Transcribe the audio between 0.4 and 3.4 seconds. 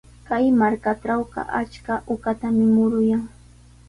markatrawqa achka uqatami muruyan.